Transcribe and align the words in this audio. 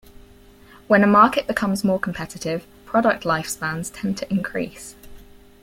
When 0.87 1.03
a 1.03 1.05
market 1.05 1.45
becomes 1.45 1.83
more 1.83 1.99
competitive, 1.99 2.65
product 2.85 3.23
lifespans 3.23 3.91
tend 3.93 4.17
to 4.17 4.33
increase. 4.33 4.95